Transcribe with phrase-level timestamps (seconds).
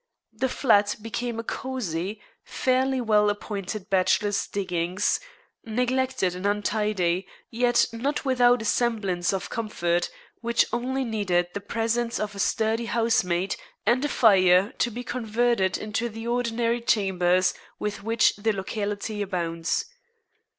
[0.33, 5.19] The flat became a cosy, fairly well appointed bachelor's "diggings,"
[5.63, 10.09] neglected and untidy, yet not without a semblance of comfort,
[10.39, 15.77] which only needed the presence of a sturdy housemaid and a fire to be converted
[15.77, 19.85] into the ordinary chambers with which the locality abounds.